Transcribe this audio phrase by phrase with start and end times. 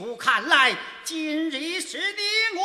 [0.00, 2.64] 不看来，今日是你我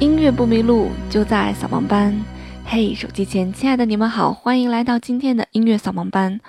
[0.00, 2.18] 音乐不迷路，就在扫盲班。
[2.64, 6.40] 嘿，手机前亲爱的你们好，欢迎来到今天的音乐扫盲班。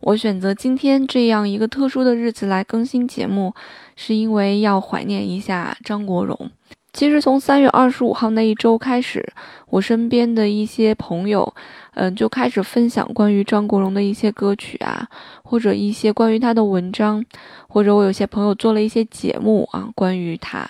[0.00, 3.52] 我选择今天这样一个特殊的日子来更新节目，
[3.96, 6.50] 是因为要怀念一下张国荣。
[6.94, 9.30] 其实从三月二十五号那一周开始，
[9.68, 11.54] 我身边的一些朋友，
[11.92, 15.06] 嗯，就开始分享关于张国荣的一些歌曲啊，
[15.42, 17.22] 或者一些关于他的文章，
[17.68, 20.66] 或者我有些朋友做了一些节目啊，关于他。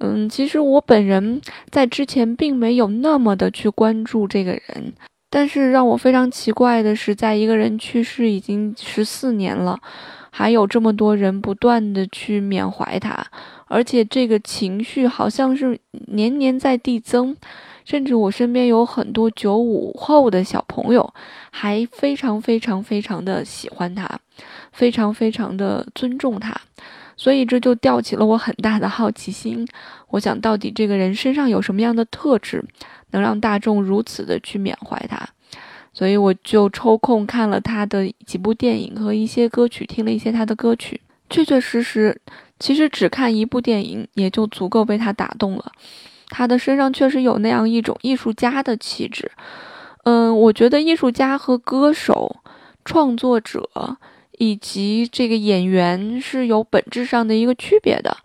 [0.00, 1.40] 嗯，其实我本人
[1.70, 4.92] 在之前并没有那么的去关注这个人，
[5.30, 9.78] 但是让我非常奇怪的是，在一个人去世已经十四年了。
[10.30, 13.26] 还有这么多人不断的去缅怀他，
[13.68, 17.34] 而且这个情绪好像是年年在递增，
[17.86, 21.10] 甚至我身边有很多九五后的小朋友
[21.50, 24.06] 还非常非常非常的喜欢他，
[24.72, 26.54] 非常非常的尊重他，
[27.16, 29.66] 所以这就吊起了我很大的好奇心。
[30.08, 32.64] 我想到底这个人身上有什么样的特质，
[33.10, 35.26] 能让大众如此的去缅怀他？
[35.92, 41.00] 所以我就抽空看了他的几部电影和一些歌曲，听了一些他的歌曲。
[41.30, 42.20] 确确实实，
[42.60, 45.72] 其实只看一部电影也就足够被他打动了。
[46.28, 49.30] 他的身上确实有那样一种艺术家的气质。
[50.04, 52.36] 嗯，我觉得艺术家和歌手、
[52.84, 53.68] 创作者
[54.38, 58.16] 以及这个演员是有本质上的一个区别的。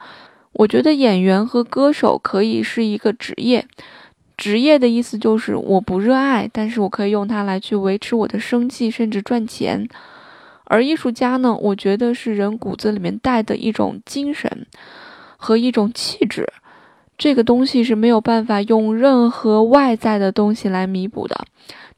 [0.54, 3.66] 我觉得演员和歌手可以是一个职业。
[4.38, 9.88] 职业的意思就是我不热爱，但是我可以用它来去维持我的生计，甚至赚钱。
[10.66, 14.66] 而艺术家呢，我觉得是人骨子里面带的一种精神
[15.38, 16.52] 和一种气质，
[17.18, 21.46] 这个东西是没有办法用任何外在的东西来弥补的。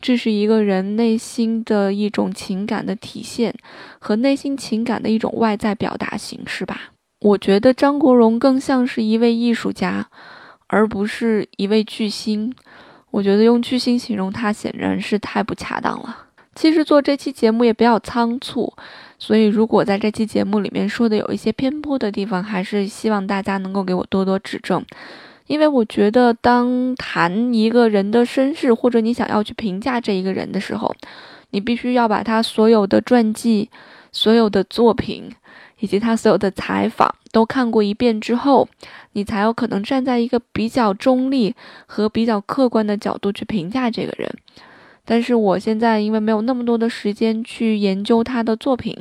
[0.04, 3.56] 这是一个人内心的一种情感的体现
[3.98, 6.92] 和内心情感的一种外在表达形式吧。
[7.22, 10.10] 我觉得张国荣更像是一位艺术家。
[10.68, 12.52] 而不是一位巨星，
[13.12, 16.18] 我觉得用巨星形容他显然是太不恰当了。
[16.56, 18.74] 其实做这期节目也比较仓促，
[19.20, 24.84] 所以如果在这期节目里面说的有一些偏颇的地方，还是希望大家能够给我多多指正。
[25.48, 30.96] 因为我觉得，当谈一个人的身世，或者你想要去评价这一个人的时候，
[31.52, 33.70] 你必须要把他所有的传记、
[34.12, 35.32] 所有的作品。
[35.80, 38.70] 以及他所有的采访都看过一遍之后，
[39.14, 41.54] 你才有可能站在一个比较中立
[41.88, 44.34] 和比较客观的角度去评价这个人。
[45.04, 48.98] 但是我现在因为没有那么多的时间去研究他的作品，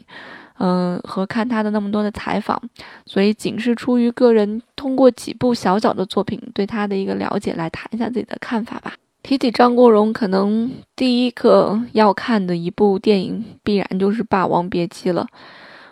[0.64, 2.56] 嗯，和看他的那么多的采访，
[3.04, 8.94] 所以仅是出于个人通过几部小小的作品对他的一个了解来谈一下自己的看法吧。
[9.24, 15.26] 提起张国荣，可能第一个要看的一部电影必然就是《霸王别姬》了。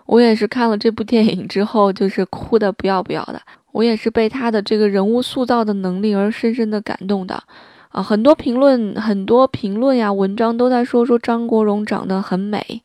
[0.06, 3.42] 我也是看了这部电影之后，就是哭的不要不要的。
[3.72, 7.42] 我也是被他的这个人物塑造的能力而深深的感动的，
[7.88, 12.82] 啊，很多评论、很多评论呀、文章都在说说张国荣长得很美。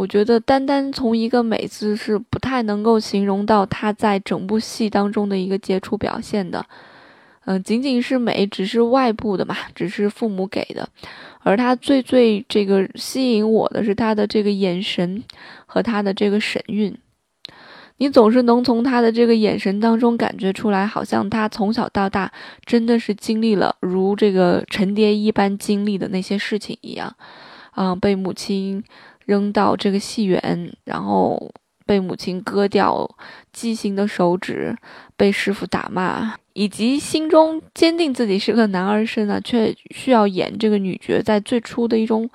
[0.00, 6.64] 我觉得单单从一个“美”字是不太能够形容到他在整部戏当中的一个杰出表现的。
[7.44, 10.88] 嗯，仅仅是美，只是外部的嘛，只是父母给的。
[11.40, 15.22] 而他最最这个吸引我的是他的这个眼神
[15.66, 16.96] 和他的这个神韵，
[17.98, 22.32] 你总是能从他的这个眼神当中感觉出来，好像他从小到大
[22.64, 27.14] 真的是经历了如这个陈蝶一般经历的那些事情一样，
[27.72, 28.82] 啊，被母亲
[29.30, 31.48] 扔到这个戏园，然后
[31.86, 33.08] 被母亲割掉
[33.52, 34.76] 畸形的手指，
[35.16, 36.34] 被师傅打骂。
[36.52, 42.28] 以及心中坚定自己是个男儿身呢，却需要演这个女角，在最初的一种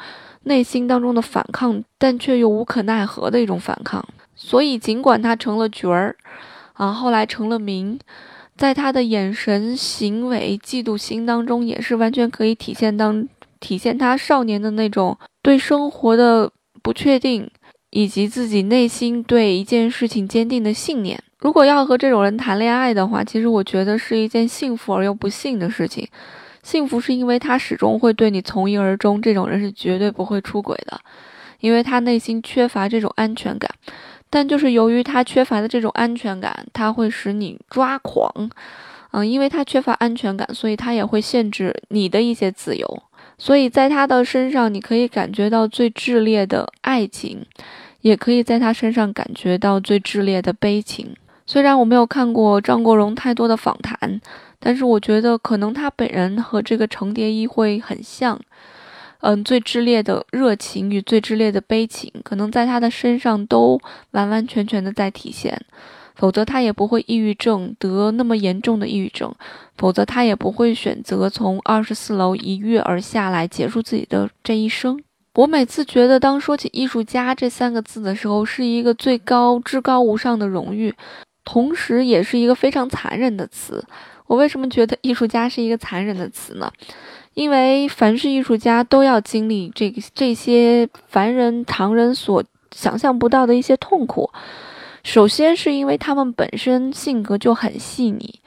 [0.43, 4.03] 内心当中的反抗，但却又无可奈何的一种反抗。
[4.33, 6.15] 所以，尽管他成了角儿，
[6.73, 7.99] 啊，后来成了名，
[8.55, 13.27] 在他的眼神、行为、嫉妒心当中，也是完全可以体现当
[13.59, 16.49] 体现他少年的那种对生活的
[16.85, 17.49] 不确定，
[17.89, 21.19] 以及自己内心对一件事情坚定的信念。
[21.39, 26.07] 如果要和这种人谈恋爱的话，其实我觉得是一件幸福而又不幸的事情。
[26.61, 31.01] 幸福是因为他始终会对你从一而终，这种人是绝对不会出轨的，
[31.59, 33.67] 因为他内心缺乏这种安全感。
[34.29, 38.31] 但就是由于他缺乏的这种安全感，他会使你抓狂。
[39.09, 43.03] 嗯，因为他缺乏安全感，所以他也会限制你的一些自由。
[43.37, 47.45] 所以在他的身上，你可以感觉到最炽烈的爱情，
[48.01, 51.15] 也可以在他身上感觉到最炽烈的悲情。
[51.45, 54.19] 虽然我没有看过张国荣太多的访谈，
[54.59, 58.39] 但是我觉得可能他本人和这个程蝶衣会很像。
[59.21, 63.79] 嗯，最炽烈的热情与最炽烈的悲情，可能在他的身上都
[64.11, 65.59] 完完全全的在体现。
[66.15, 69.33] 否则他也不会抑郁症得那么严重的抑郁症，
[69.77, 75.01] 否则他也不会选择从二十四楼一跃而下来结束自己的这一生。
[75.35, 80.95] 我每次觉得，当说起艺术家这三个字的时候，是一个最高至高无上的荣誉。
[81.43, 83.83] 同时，也是一个非常残忍的词。
[84.27, 86.71] 我为什么觉得艺术家是一个残忍的词呢？
[87.33, 92.41] 因为凡是艺术家都要经历这个这些凡人常人所
[92.73, 94.31] 想象不到的一些痛苦。
[95.05, 98.39] 首先是因为他们本身性格就很细腻，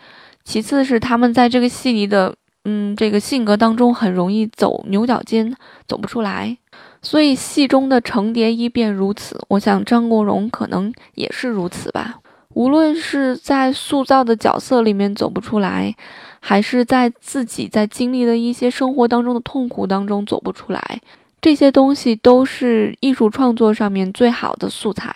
[0.43, 2.35] 其次是他们在这个细腻的
[2.65, 6.59] 嗯这个性格当中很容易走牛角尖，走不出来。
[7.01, 12.19] 所以戏中的程蝶衣便如此，我想张国荣可能也是如此吧。
[12.55, 15.95] 无论是在塑造的角色里面走不出来，
[16.41, 21.01] 还是在自己在经历的一些生活当中的痛苦当中走不出来，
[21.41, 25.15] 这些东西都是艺术创作上面最好的素材。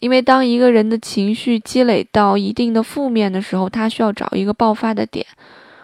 [0.00, 5.26] 因为当一个人的情绪积累到一定的负面的时候，他需要找一个爆发的点，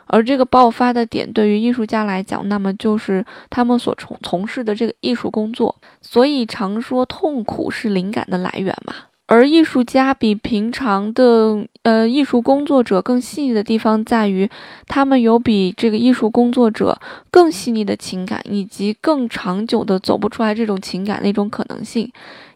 [0.06, 5.74] 而这个爆发的点对于艺术家来讲，那么就是他们所从从事的这个艺术工作。
[6.00, 8.94] 所以常说痛苦是灵感的来源嘛。
[9.26, 14.48] 而艺术家比平常的呃艺术工作者更细腻的地方在于，
[14.86, 22.12] 他们有比这个艺术工作者更细腻的情感，以及更长久的走不出来这种情感的一种可能性，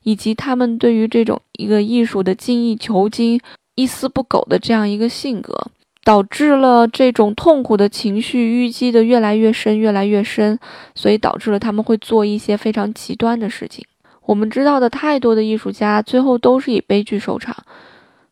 [0.08, 3.38] 以及他们对于这种一个艺术的精益求精、
[3.74, 5.54] 一丝不苟的这样一个性格，
[6.02, 10.58] 导致了这种痛苦的情绪淤积的越来越深、越来越深，
[10.94, 13.84] 所以导致了他们会做一些非常极端的事情。
[14.24, 17.54] 我们知道的太多的艺术家，最后都是以悲剧收场。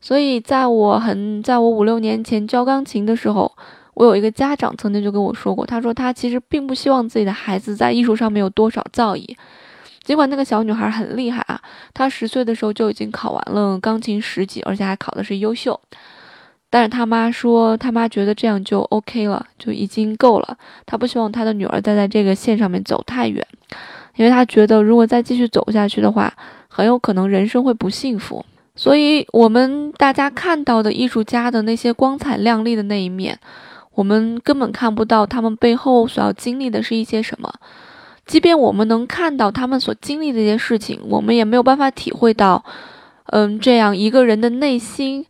[0.01, 3.53] 所以，在我很在我五六年前教钢琴的时候，
[3.93, 9.37] 我有一个家长曾经就跟我说过，他说他其实并不希望自己的孩子在艺术上面有多少造诣。
[10.07, 11.61] 尽管那个小女孩很厉害啊，
[11.93, 15.79] 她十岁的时候就已经考完了钢琴十级，而且还考的是优秀。
[16.71, 20.57] 但是她妈说，她妈觉得这样就 OK 了，就已经够了。
[20.87, 23.45] 她不希望她的女儿再在这个线上面走太远。
[24.15, 26.33] 因为她觉得，如果再继续走下去的话，
[26.69, 28.47] 很有可能人生会不幸福。
[28.77, 33.37] 所以，我们大家看到的艺术家的那些光彩亮丽的那一面，
[33.95, 37.53] 我们根本看不到他们背后所要经历的是一些什么。
[38.27, 42.65] 即便我们能看到他们所经历的一些事情，我们也没有办法体会到，
[43.27, 45.25] 嗯，这样一个人的内心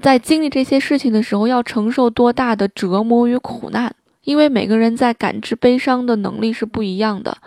[0.00, 3.94] 在经历这些事情的时候要承受多大的折磨与苦难。
[4.22, 7.38] 因为每个人在感知悲伤的能力是不一样的。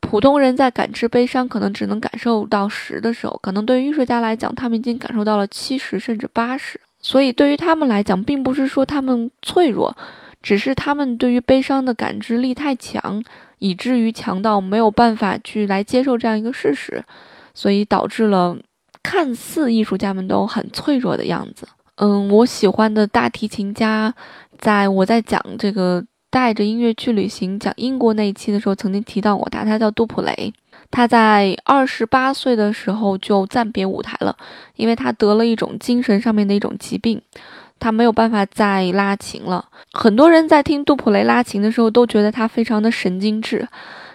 [0.00, 6.80] 普通人在感知悲伤，可能只能感受到十的时候，可能对于艺术家来讲，他们已经感受到了七十甚至八十。
[7.00, 9.94] 所以对于他们来讲，并不是说他们脆弱，
[10.42, 13.22] 只是他们对于悲伤的感知力太强，
[13.58, 17.04] 以至于强到没有办法去来接受这样一个事实，
[17.54, 18.56] 所以导致了
[19.02, 21.68] 看似艺术家们都很脆弱的样子。
[21.96, 24.12] 嗯，我喜欢的大提琴家，
[24.58, 26.04] 在我在讲这个。
[26.32, 30.50] 带着音乐去旅行，讲英国那一期的时候，曾经提到过他，他叫杜普雷。
[30.90, 34.34] 他在二十八岁的时候就暂别舞台了，
[34.76, 37.20] 因为他得了一种精神上面的一种疾病，
[37.82, 39.64] 他没有办法再拉琴了。
[39.92, 43.66] 很多人在听杜普雷拉琴的时候，都觉得他非常的神经质。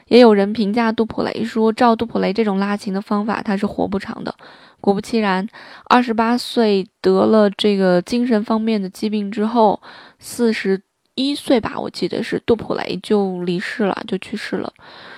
[0.08, 4.34] 也有人评价杜普雷说，照杜普雷这种拉琴的方法，他是活不长的。
[4.80, 5.46] 果不其然，
[5.90, 9.82] 二十八岁得了这个精神方面的疾病之后，
[10.18, 10.82] 四十。
[11.20, 14.72] 一岁吧，我记得是杜普雷就离世了，就去世了。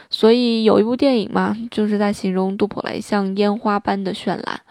[0.10, 4.62] 所以有一部电影嘛，就是在形容杜普雷像烟花般的绚烂，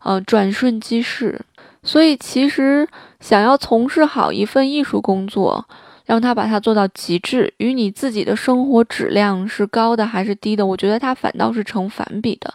[0.00, 1.40] 呃，转瞬即逝。
[1.82, 2.86] 所以其实
[3.24, 5.66] 想要从事好一份艺术工作，
[6.04, 12.52] 让他把它做到极致，与你自己的生活质量是高的还是低的，我觉得它反倒是成反比的。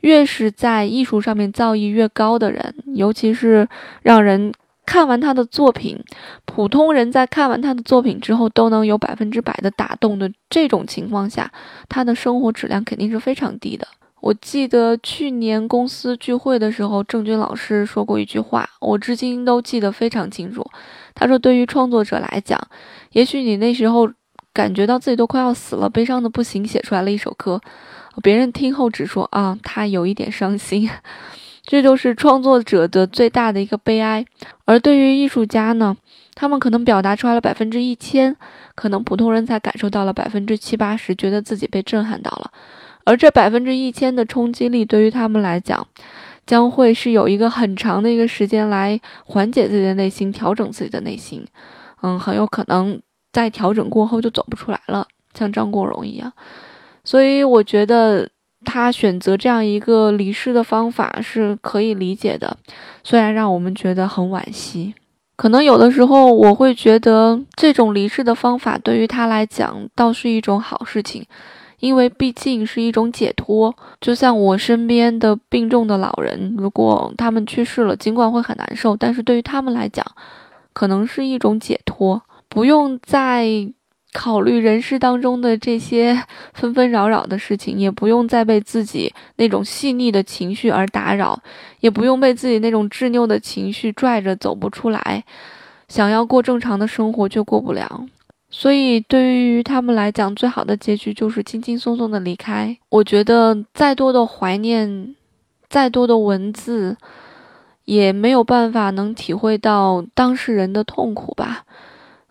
[0.00, 3.68] 越是在艺术上面造诣越高的人，尤其是
[4.02, 4.52] 让人。
[4.84, 6.02] 看完他的作品，
[6.46, 11.52] 普通人在看完他的作品之后都能有百分之百的打动的这种情况下，
[11.90, 13.86] 他的生活质量肯定是非常低的。
[14.20, 20.68] 我记得去年公司聚会的时候，郑钧老师说过一句话，我至今都记得非常清楚。
[21.14, 22.60] 他说：“对于创作者来讲，
[23.12, 24.10] 也许你那时候
[24.52, 27.60] 感觉到自己都快要死了，悲伤的不行，写出来了一首歌，
[28.22, 30.88] 别人听后只说啊，他有一点伤心。
[31.62, 34.24] ”这就是创作者的最大的一个悲哀，
[34.64, 35.94] 而对于艺术家呢，
[36.34, 38.34] 他们可能表达出来了百分之一千，
[38.74, 42.50] 可能普通人才感受到了百分之七八十，觉得自己被震撼到了，
[43.08, 45.86] 而这百分之一千的冲击力对于他们来讲，
[46.46, 51.42] 将会是有一个很长的一个时间来缓解自己的内心，调整自己的内心，
[52.02, 53.00] 嗯，很有可能
[53.32, 56.32] 在调整过后就走不出来了，像张国荣一样，
[57.04, 58.28] 所以我觉得。
[58.64, 62.58] 他选择这样一个离世的方法是可以理解的，
[63.04, 64.92] 虽然让我们觉得很惋惜。
[65.36, 71.24] 可能有的时候我会觉得这种离世的方法对于他来讲倒是一种好事情，
[71.80, 73.74] 因为毕竟是一种解脱。
[74.00, 80.04] 就像我身边的病重的老人，如果他们去世了，尽管会很难受，但是对于他们来讲，
[80.72, 83.46] 可能是一种解脱，不用再
[84.12, 91.38] 考虑人世当中的这些纷纷扰扰的事情，也不用再被自己那种细腻的情绪而打扰，
[91.80, 95.22] 也不用被自己那种执拗的情绪拽着走不出来，
[95.88, 98.06] 想要过正常的生活却过不了。
[98.50, 102.76] 所以，对于他们来讲，最好的结局就是轻轻松松的离开。
[102.88, 105.14] 我觉得，再多的怀念，
[105.68, 106.96] 再多的文字，
[107.84, 111.64] 也没有办法能体会到当事人的痛苦吧。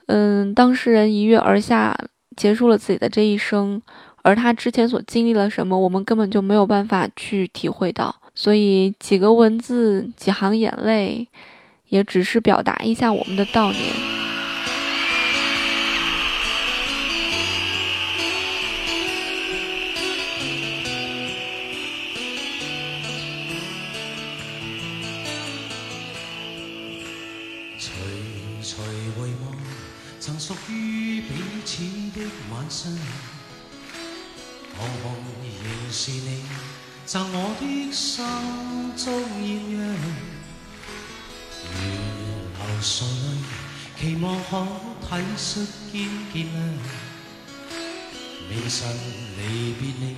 [0.07, 1.95] 嗯，当事人一跃而下，
[2.36, 3.79] 结束了自己的这一生，
[4.24, 8.15] 而他之前所经历了什么，我们根本就没有办法去体会到。
[8.33, 11.27] 所以，几个文字，几行眼泪，
[11.89, 14.06] 也只是表达一下我们的悼念。
[42.77, 43.10] 如流垂泪，
[44.00, 44.51] 期望可
[45.01, 45.96] 体恤兼
[46.31, 46.55] 见谅。
[48.50, 48.77] 明晨
[49.38, 50.15] 离别你，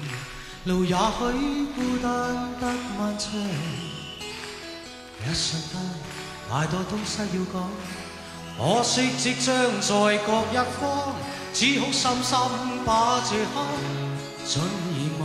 [0.65, 0.97] 路也许
[1.73, 2.07] 孤单
[2.59, 2.63] 得
[2.97, 3.31] 漫长。
[5.21, 5.73] 一瞬间，
[6.49, 7.55] 太多东西要讲。
[8.57, 11.15] 可惜即将在各一方，
[11.53, 12.37] 只好深深
[12.85, 13.55] 把这刻
[14.45, 14.61] 尽
[14.93, 15.23] 遗忘。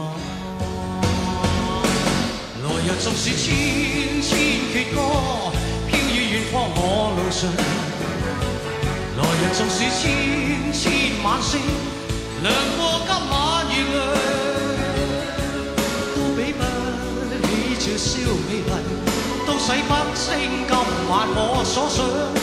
[2.62, 4.30] 来日纵使千千
[4.72, 4.96] 阙歌，
[6.54, 7.50] 方我路上。
[9.16, 10.82] 来日纵使千千
[11.24, 11.60] 晚星，
[12.42, 12.46] 亮
[12.78, 13.34] 过今晚
[13.74, 13.98] 月亮，
[16.14, 16.62] 都比不
[17.42, 17.44] 起
[17.80, 18.10] 这宵
[18.46, 18.70] 美丽，
[19.44, 20.22] 都洗不清
[20.68, 20.72] 今
[21.10, 22.33] 晚我所想。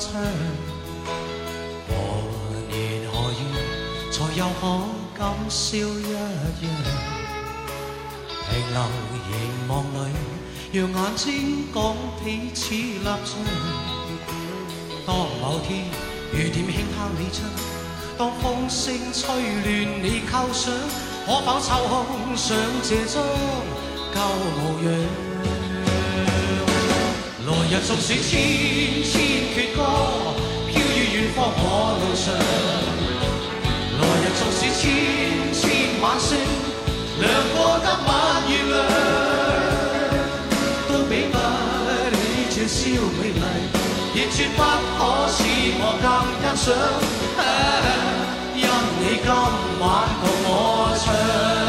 [0.00, 0.12] 何
[2.70, 2.72] 年
[3.10, 3.36] 何月
[4.12, 4.62] 才又可
[5.16, 6.16] 今宵一样？
[8.48, 8.78] 停留
[9.28, 9.32] 凝
[9.66, 9.96] 望里，
[10.72, 11.26] 让眼睛
[11.74, 11.76] 讲
[12.24, 13.10] 彼此立场。
[15.04, 15.08] 当
[15.40, 15.68] 某天
[16.32, 17.36] 雨点轻敲你窗，
[18.16, 19.66] 当风声吹乱
[20.02, 20.72] 你构想，
[21.26, 23.14] 可否抽空想这张
[24.14, 24.16] 旧
[24.56, 24.86] 模样？
[27.46, 28.30] 来日纵使千
[29.02, 29.12] 千
[29.54, 29.77] 阙歌，
[31.40, 31.62] 我
[32.00, 32.26] 路上。
[34.00, 34.80] 来日纵使千
[35.52, 35.60] 千
[36.00, 36.28] 晚星，
[37.20, 37.24] 亮
[37.54, 38.10] 过今晚
[38.48, 38.76] 月亮，
[40.88, 41.34] 都比不
[42.16, 42.18] 起
[42.50, 42.78] 这宵
[43.18, 43.42] 美丽，
[44.14, 44.98] 亦绝不可
[45.28, 45.36] 使
[45.80, 46.06] 我更
[46.40, 46.66] 欣赏。
[48.54, 48.62] 因
[49.00, 49.28] 你今
[49.80, 49.82] 晚
[50.20, 50.48] 共我
[50.98, 51.67] 唱。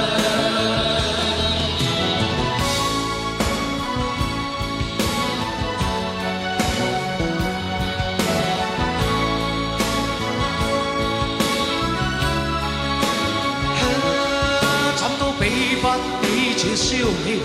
[16.61, 17.41] 这宵美丽，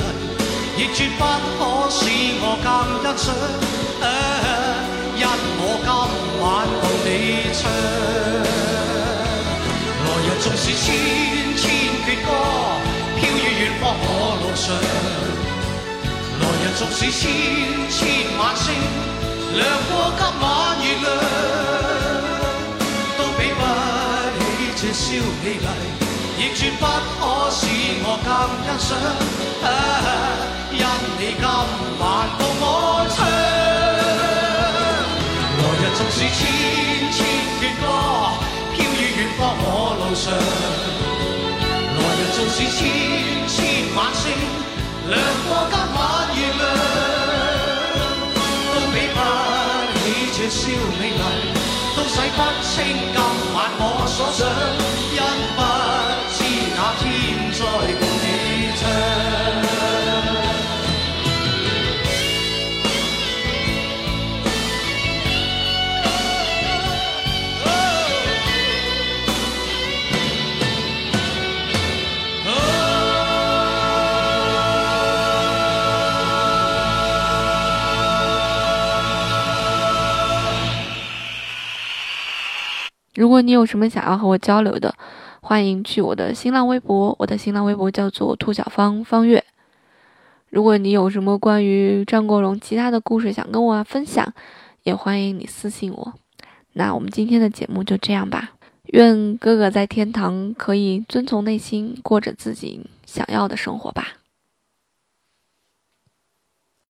[0.76, 2.00] 亦绝不可使
[2.42, 2.66] 我更
[2.98, 3.24] 欣赏。
[5.16, 5.22] 因
[5.56, 5.88] 我今
[6.42, 6.44] 晚
[6.82, 7.08] 共你
[7.54, 7.62] 唱，
[10.02, 10.84] 来日纵使千
[11.54, 11.62] 千
[12.02, 12.28] 阙歌，
[13.14, 14.66] 飘于远方我路上。
[16.40, 17.22] 来日纵使千
[17.88, 17.96] 千
[18.36, 18.66] 晚星，
[19.54, 20.44] 亮过今晚
[20.82, 21.06] 月亮，
[23.16, 23.62] 都比不
[24.34, 25.06] 起这宵
[25.44, 26.03] 美丽。
[26.36, 27.66] 亦绝不可使
[28.02, 28.28] 我更
[28.66, 28.90] 欣赏，
[30.72, 30.82] 因
[31.16, 31.44] 你今
[32.00, 32.02] 晚
[32.36, 32.64] 共我
[33.14, 33.16] 唱。
[35.56, 36.38] 来日纵使千
[37.14, 37.16] 千
[37.60, 37.82] 阙歌，
[38.74, 40.26] 飘于远方我路上。
[41.94, 42.76] 来日纵使千
[43.46, 43.56] 千
[43.94, 44.22] 晚星，
[45.08, 45.14] 亮
[45.46, 46.02] 过今晚
[46.34, 46.62] 月亮，
[48.74, 49.16] 都比不
[50.02, 50.02] 起
[50.34, 50.60] 这宵
[50.98, 51.22] 美丽，
[51.94, 52.74] 都洗不清
[53.14, 53.18] 今
[53.54, 54.42] 晚我所想，
[83.14, 84.94] 如果你有什么想要和我交流的
[85.46, 89.44] 欢迎去我的新浪微博，我的新浪微博叫做兔小芳方月。
[90.48, 94.32] 如果你有什么关于张国荣其他的故事想跟我分享，
[94.84, 96.14] 也欢迎你私信我。
[96.72, 98.52] 那我们今天的节目就这样吧。
[98.84, 104.14] 愿哥哥在天堂可以遵从内心，过着自己想要的生活吧。